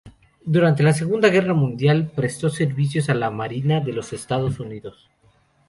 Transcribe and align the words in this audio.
Durante 0.43 0.81
la 0.81 0.93
Segunda 0.93 1.29
Guerra 1.29 1.53
Mundial, 1.53 2.11
prestó 2.15 2.49
servicios 2.49 3.07
a 3.11 3.13
la 3.13 3.29
Marina 3.29 3.81
de 3.81 3.93
los 3.93 4.13
Estados 4.13 4.59
Unidos. 4.59 5.11